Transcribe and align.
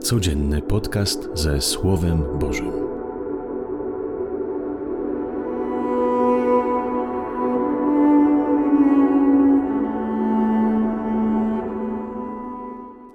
Codzienny 0.00 0.62
podcast 0.62 1.28
ze 1.34 1.60
Słowem 1.60 2.22
Bożym. 2.38 2.72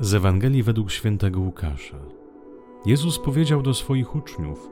Z 0.00 0.14
Ewangelii 0.14 0.62
według 0.62 0.90
świętego 0.90 1.40
Łukasza. 1.40 1.96
Jezus 2.86 3.18
powiedział 3.18 3.62
do 3.62 3.74
swoich 3.74 4.16
uczniów: 4.16 4.70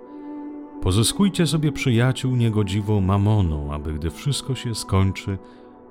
Pozyskujcie 0.83 1.47
sobie 1.47 1.73
przyjaciół 1.73 2.37
niegodziwą 2.37 3.01
mamoną, 3.01 3.73
aby 3.73 3.93
gdy 3.93 4.11
wszystko 4.11 4.55
się 4.55 4.75
skończy, 4.75 5.39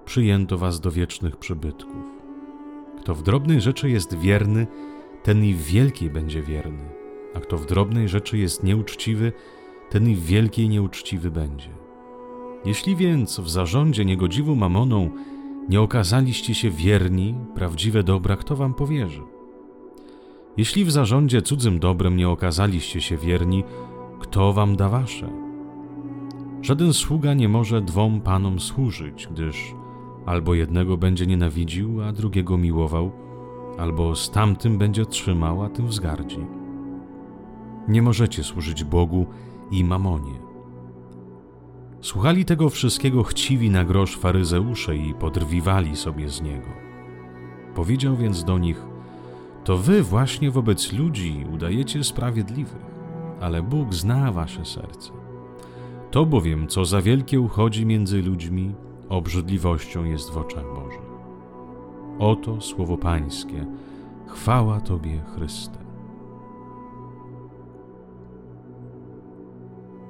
przyjęto 0.05 0.57
was 0.57 0.79
do 0.79 0.91
wiecznych 0.91 1.37
przybytków. 1.37 2.03
Kto 2.99 3.15
w 3.15 3.23
drobnej 3.23 3.61
rzeczy 3.61 3.89
jest 3.89 4.17
wierny, 4.17 4.67
ten 5.25 5.45
i 5.45 5.53
w 5.53 5.63
wielkiej 5.63 6.09
będzie 6.09 6.41
wierny, 6.41 6.89
a 7.35 7.39
kto 7.39 7.57
w 7.57 7.65
drobnej 7.65 8.09
rzeczy 8.09 8.37
jest 8.37 8.63
nieuczciwy, 8.63 9.31
ten 9.89 10.09
i 10.09 10.15
w 10.15 10.25
wielkiej 10.25 10.69
nieuczciwy 10.69 11.31
będzie. 11.31 11.69
Jeśli 12.65 12.95
więc 12.95 13.39
w 13.39 13.49
zarządzie 13.49 14.05
niegodziwą 14.05 14.55
mamoną 14.55 15.09
nie 15.69 15.81
okazaliście 15.81 16.55
się 16.55 16.69
wierni, 16.69 17.35
prawdziwe 17.55 18.03
dobra 18.03 18.35
kto 18.35 18.55
wam 18.55 18.73
powierzy? 18.73 19.21
Jeśli 20.57 20.85
w 20.85 20.91
zarządzie 20.91 21.41
cudzym 21.41 21.79
dobrem 21.79 22.17
nie 22.17 22.29
okazaliście 22.29 23.01
się 23.01 23.17
wierni, 23.17 23.63
kto 24.19 24.53
wam 24.53 24.75
da 24.75 24.89
wasze? 24.89 25.29
Żaden 26.61 26.93
sługa 26.93 27.33
nie 27.33 27.49
może 27.49 27.81
dwom 27.81 28.21
panom 28.21 28.59
służyć, 28.59 29.27
gdyż 29.31 29.73
albo 30.25 30.53
jednego 30.53 30.97
będzie 30.97 31.27
nienawidził, 31.27 32.01
a 32.01 32.11
drugiego 32.11 32.57
miłował, 32.57 33.11
albo 33.77 34.15
z 34.15 34.31
tamtym 34.31 34.77
będzie 34.77 35.05
trzymał, 35.05 35.63
a 35.63 35.69
tym 35.69 35.87
wzgardzi. 35.87 36.45
Nie 37.87 38.01
możecie 38.01 38.43
służyć 38.43 38.83
Bogu 38.83 39.25
i 39.71 39.83
mamonie. 39.83 40.33
Słuchali 42.01 42.45
tego 42.45 42.69
wszystkiego 42.69 43.23
chciwi 43.23 43.69
na 43.69 43.85
grosz 43.85 44.17
faryzeusze 44.17 44.97
i 44.97 45.13
podrwiwali 45.13 45.95
sobie 45.95 46.29
z 46.29 46.41
niego. 46.41 46.67
Powiedział 47.75 48.15
więc 48.15 48.43
do 48.43 48.57
nich: 48.57 48.81
To 49.63 49.77
wy 49.77 50.03
właśnie 50.03 50.51
wobec 50.51 50.93
ludzi 50.93 51.45
udajecie 51.53 52.03
sprawiedliwych, 52.03 52.85
ale 53.41 53.63
Bóg 53.63 53.93
zna 53.93 54.31
wasze 54.31 54.65
serce. 54.65 55.11
To 56.11 56.25
bowiem, 56.25 56.67
co 56.67 56.85
za 56.85 57.01
wielkie 57.01 57.39
uchodzi 57.39 57.85
między 57.85 58.21
ludźmi, 58.21 58.75
obrzydliwością 59.09 60.03
jest 60.03 60.31
w 60.31 60.37
oczach 60.37 60.65
Bożych. 60.75 61.14
Oto 62.19 62.61
słowo 62.61 62.97
Pańskie. 62.97 63.65
Chwała 64.27 64.81
Tobie, 64.81 65.21
Chryste. 65.35 65.77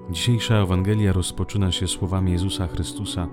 Dzisiejsza 0.10 0.56
Ewangelia 0.56 1.14
rozpoczyna 1.14 1.72
się 1.72 1.88
słowami 1.88 2.32
Jezusa 2.32 2.68
Chrystusa, 2.68 3.28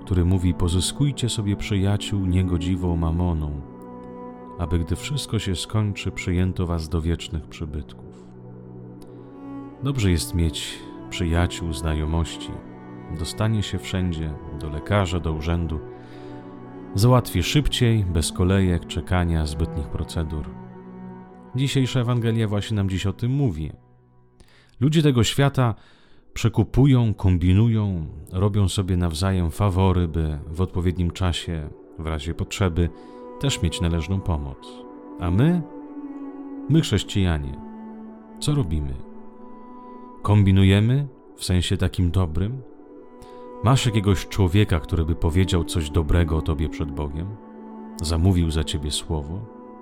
który 0.00 0.24
mówi: 0.24 0.54
Pozyskujcie 0.54 1.28
sobie 1.28 1.56
przyjaciół 1.56 2.26
niegodziwą 2.26 2.96
mamoną, 2.96 3.60
aby 4.58 4.78
gdy 4.78 4.96
wszystko 4.96 5.38
się 5.38 5.56
skończy, 5.56 6.10
przyjęto 6.10 6.66
was 6.66 6.88
do 6.88 7.00
wiecznych 7.00 7.48
przybytków. 7.48 8.24
Dobrze 9.82 10.10
jest 10.10 10.34
mieć 10.34 10.78
przyjaciół, 11.10 11.72
znajomości, 11.72 12.50
dostanie 13.18 13.62
się 13.62 13.78
wszędzie, 13.78 14.34
do 14.60 14.70
lekarza, 14.70 15.20
do 15.20 15.32
urzędu 15.32 15.80
Załatwi 16.94 17.42
szybciej, 17.42 18.04
bez 18.04 18.32
kolejek, 18.32 18.86
czekania, 18.86 19.46
zbytnich 19.46 19.86
procedur. 19.86 20.50
Dzisiejsza 21.54 22.00
Ewangelia 22.00 22.48
właśnie 22.48 22.76
nam 22.76 22.88
dziś 22.88 23.06
o 23.06 23.12
tym 23.12 23.32
mówi. 23.32 23.72
Ludzie 24.80 25.02
tego 25.02 25.24
świata 25.24 25.74
przekupują, 26.34 27.14
kombinują, 27.14 28.06
robią 28.32 28.68
sobie 28.68 28.96
nawzajem 28.96 29.50
fawory, 29.50 30.08
by 30.08 30.38
w 30.46 30.60
odpowiednim 30.60 31.10
czasie, 31.10 31.68
w 31.98 32.06
razie 32.06 32.34
potrzeby, 32.34 32.88
też 33.40 33.62
mieć 33.62 33.80
należną 33.80 34.20
pomoc. 34.20 34.68
A 35.20 35.30
my, 35.30 35.62
my 36.68 36.80
chrześcijanie, 36.80 37.60
co 38.40 38.54
robimy? 38.54 38.94
Kombinujemy 40.22 41.08
w 41.36 41.44
sensie 41.44 41.76
takim 41.76 42.10
dobrym, 42.10 42.62
Masz 43.64 43.86
jakiegoś 43.86 44.28
człowieka, 44.28 44.80
który 44.80 45.04
by 45.04 45.14
powiedział 45.14 45.64
coś 45.64 45.90
dobrego 45.90 46.36
o 46.36 46.42
tobie 46.42 46.68
przed 46.68 46.92
Bogiem? 46.92 47.36
Zamówił 48.02 48.50
za 48.50 48.64
ciebie 48.64 48.90
słowo? 48.90 49.40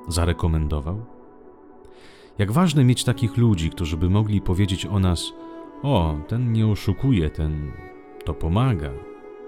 Zarekomendował? 0.08 1.04
Jak 2.38 2.52
ważne 2.52 2.84
mieć 2.84 3.04
takich 3.04 3.36
ludzi, 3.36 3.70
którzy 3.70 3.96
by 3.96 4.10
mogli 4.10 4.40
powiedzieć 4.40 4.86
o 4.86 4.98
nas: 4.98 5.32
O, 5.82 6.18
ten 6.28 6.52
nie 6.52 6.66
oszukuje, 6.66 7.30
ten 7.30 7.72
to 8.24 8.34
pomaga, 8.34 8.90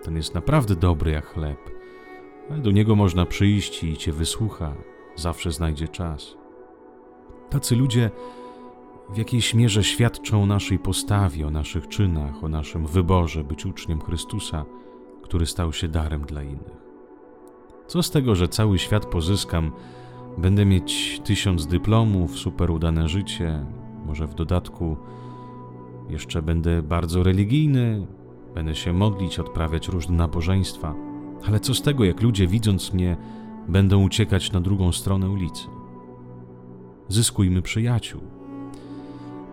ten 0.03 0.16
jest 0.16 0.34
naprawdę 0.34 0.76
dobry 0.76 1.10
jak 1.10 1.26
chleb. 1.26 1.59
Do 2.59 2.70
niego 2.70 2.97
można 2.97 3.26
przyjść 3.26 3.84
i 3.84 3.97
cię 3.97 4.12
wysłucha, 4.12 4.75
zawsze 5.16 5.53
znajdzie 5.53 5.88
czas. 5.88 6.37
Tacy 7.50 7.76
ludzie 7.76 8.10
w 9.10 9.16
jakiejś 9.16 9.54
mierze 9.54 9.84
świadczą 9.84 10.42
o 10.42 10.46
naszej 10.46 10.78
postawie, 10.78 11.46
o 11.46 11.50
naszych 11.50 11.88
czynach, 11.88 12.44
o 12.44 12.48
naszym 12.48 12.86
wyborze 12.86 13.44
być 13.44 13.66
uczniem 13.66 14.00
Chrystusa, 14.00 14.64
który 15.22 15.46
stał 15.46 15.72
się 15.72 15.88
darem 15.88 16.22
dla 16.22 16.42
innych. 16.42 16.82
Co 17.86 18.02
z 18.02 18.10
tego, 18.10 18.34
że 18.34 18.48
cały 18.48 18.78
świat 18.78 19.06
pozyskam, 19.06 19.72
będę 20.38 20.64
mieć 20.64 21.20
tysiąc 21.24 21.66
dyplomów, 21.66 22.38
super 22.38 22.70
udane 22.70 23.08
życie, 23.08 23.66
może 24.06 24.26
w 24.26 24.34
dodatku 24.34 24.96
jeszcze 26.08 26.42
będę 26.42 26.82
bardzo 26.82 27.22
religijny, 27.22 28.06
będę 28.54 28.74
się 28.74 28.92
modlić, 28.92 29.38
odprawiać 29.38 29.88
różne 29.88 30.16
nabożeństwa, 30.16 30.94
ale 31.46 31.60
co 31.60 31.74
z 31.74 31.82
tego, 31.82 32.04
jak 32.04 32.22
ludzie 32.22 32.46
widząc 32.46 32.92
mnie 32.92 33.16
będą 33.69 34.04
uciekać 34.04 34.52
na 34.52 34.60
drugą 34.60 34.92
stronę 34.92 35.30
ulicy? 35.30 35.64
Zyskujmy 37.08 37.62
przyjaciół 37.62 38.41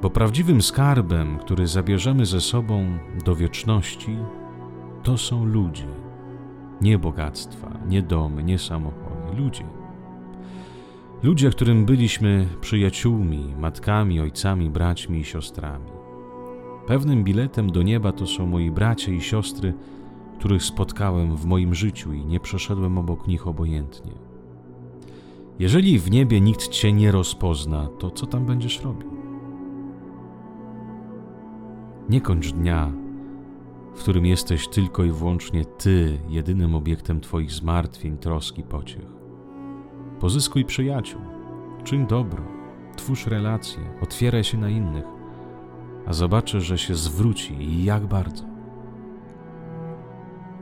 bo 0.01 0.09
prawdziwym 0.09 0.61
skarbem, 0.61 1.37
który 1.37 1.67
zabierzemy 1.67 2.25
ze 2.25 2.41
sobą 2.41 2.97
do 3.25 3.35
wieczności, 3.35 4.17
to 5.03 5.17
są 5.17 5.45
ludzie. 5.45 5.87
Nie 6.81 6.97
bogactwa, 6.97 7.79
nie 7.87 8.01
domy, 8.01 8.43
nie 8.43 8.59
samochody, 8.59 9.37
ludzie. 9.37 9.63
Ludzie, 11.23 11.49
którym 11.49 11.85
byliśmy 11.85 12.47
przyjaciółmi, 12.61 13.53
matkami, 13.59 14.19
ojcami, 14.19 14.69
braćmi 14.69 15.19
i 15.19 15.23
siostrami. 15.23 15.89
Pewnym 16.87 17.23
biletem 17.23 17.71
do 17.71 17.83
nieba 17.83 18.11
to 18.11 18.27
są 18.27 18.45
moi 18.45 18.71
bracia 18.71 19.11
i 19.11 19.21
siostry, 19.21 19.73
których 20.39 20.63
spotkałem 20.63 21.35
w 21.35 21.45
moim 21.45 21.75
życiu 21.75 22.13
i 22.13 22.25
nie 22.25 22.39
przeszedłem 22.39 22.97
obok 22.97 23.27
nich 23.27 23.47
obojętnie. 23.47 24.11
Jeżeli 25.59 25.99
w 25.99 26.11
niebie 26.11 26.41
nikt 26.41 26.67
cię 26.67 26.93
nie 26.93 27.11
rozpozna, 27.11 27.87
to 27.99 28.11
co 28.11 28.25
tam 28.27 28.45
będziesz 28.45 28.81
robił? 28.81 29.28
Nie 32.09 32.21
kończ 32.21 32.51
dnia, 32.51 32.91
w 33.95 33.99
którym 33.99 34.25
jesteś 34.25 34.67
tylko 34.67 35.03
i 35.03 35.11
wyłącznie 35.11 35.65
Ty, 35.65 36.19
jedynym 36.29 36.75
obiektem 36.75 37.21
Twoich 37.21 37.51
zmartwień, 37.51 38.17
troski, 38.17 38.63
pociech. 38.63 39.05
Pozyskuj 40.19 40.65
przyjaciół, 40.65 41.21
czyń 41.83 42.07
dobro, 42.07 42.43
twórz 42.95 43.27
relacje, 43.27 43.81
otwieraj 44.01 44.43
się 44.43 44.57
na 44.57 44.69
innych, 44.69 45.05
a 46.05 46.13
zobaczysz, 46.13 46.63
że 46.63 46.77
się 46.77 46.95
zwróci 46.95 47.53
i 47.53 47.83
jak 47.83 48.07
bardzo. 48.07 48.43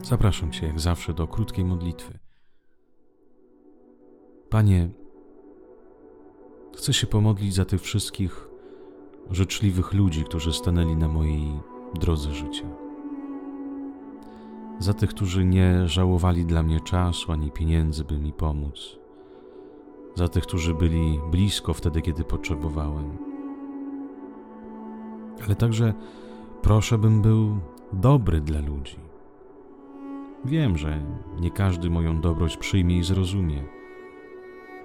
Zapraszam 0.02 0.52
Cię 0.52 0.66
jak 0.66 0.80
zawsze 0.80 1.14
do 1.14 1.28
krótkiej 1.28 1.64
modlitwy. 1.64 2.18
Panie, 4.50 4.90
chcę 6.76 6.92
się 6.92 7.06
pomodlić 7.06 7.54
za 7.54 7.64
tych 7.64 7.80
wszystkich 7.80 8.47
życzliwych 9.30 9.94
ludzi, 9.94 10.24
którzy 10.24 10.52
stanęli 10.52 10.96
na 10.96 11.08
mojej 11.08 11.60
drodze 11.94 12.34
życia. 12.34 12.66
Za 14.78 14.94
tych, 14.94 15.10
którzy 15.10 15.44
nie 15.44 15.88
żałowali 15.88 16.46
dla 16.46 16.62
mnie 16.62 16.80
czasu 16.80 17.32
ani 17.32 17.50
pieniędzy, 17.50 18.04
by 18.04 18.18
mi 18.18 18.32
pomóc. 18.32 18.98
Za 20.14 20.28
tych, 20.28 20.42
którzy 20.42 20.74
byli 20.74 21.20
blisko 21.30 21.74
wtedy, 21.74 22.02
kiedy 22.02 22.24
potrzebowałem. 22.24 23.18
Ale 25.44 25.54
także 25.54 25.94
proszę, 26.62 26.98
bym 26.98 27.22
był 27.22 27.58
dobry 27.92 28.40
dla 28.40 28.60
ludzi. 28.60 28.96
Wiem, 30.44 30.78
że 30.78 31.02
nie 31.40 31.50
każdy 31.50 31.90
moją 31.90 32.20
dobroć 32.20 32.56
przyjmie 32.56 32.98
i 32.98 33.02
zrozumie, 33.02 33.64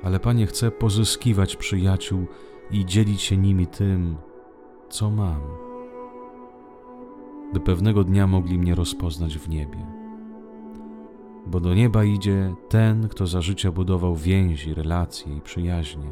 ale 0.03 0.19
Panie, 0.19 0.45
chcę 0.47 0.71
pozyskiwać 0.71 1.55
przyjaciół 1.55 2.25
i 2.71 2.85
dzielić 2.85 3.21
się 3.21 3.37
nimi 3.37 3.67
tym, 3.67 4.17
co 4.93 5.11
mam, 5.11 5.41
by 7.53 7.59
pewnego 7.59 8.03
dnia 8.03 8.27
mogli 8.27 8.57
mnie 8.57 8.75
rozpoznać 8.75 9.37
w 9.37 9.49
niebie. 9.49 9.85
Bo 11.47 11.59
do 11.59 11.73
nieba 11.73 12.03
idzie 12.03 12.55
ten, 12.69 13.07
kto 13.09 13.27
za 13.27 13.41
życia 13.41 13.71
budował 13.71 14.15
więzi, 14.15 14.73
relacje 14.73 15.37
i 15.37 15.41
przyjaźnie. 15.41 16.09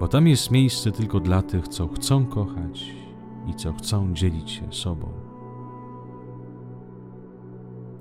bo 0.00 0.08
tam 0.08 0.28
jest 0.28 0.50
miejsce 0.50 0.92
tylko 0.92 1.20
dla 1.20 1.42
tych, 1.42 1.68
co 1.68 1.88
chcą 1.88 2.26
kochać 2.26 2.94
i 3.46 3.54
co 3.54 3.72
chcą 3.72 4.14
dzielić 4.14 4.50
się 4.50 4.72
sobą. 4.72 5.08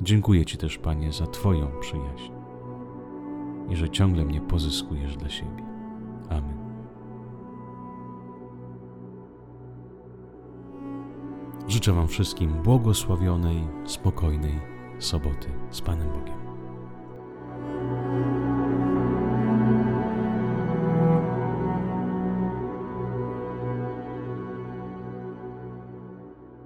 Dziękuję 0.02 0.46
Ci 0.46 0.58
też, 0.58 0.78
Panie, 0.78 1.12
za 1.12 1.28
Twoją 1.28 1.68
przyjaźń 1.80 2.32
i 3.70 3.76
że 3.76 3.90
ciągle 3.90 4.26
mnie 4.26 4.42
pozyskujesz 4.42 5.18
dla 5.18 5.30
siebie. 5.30 5.64
Amen. 6.30 6.59
Życzę 11.70 11.94
Wam 11.94 12.08
wszystkim 12.08 12.50
błogosławionej, 12.64 13.68
spokojnej 13.86 14.60
soboty 15.00 15.48
z 15.72 15.82
Panem 15.82 16.10
Bogiem. 16.10 16.49